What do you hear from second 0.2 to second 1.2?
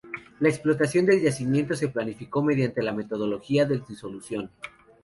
La explotación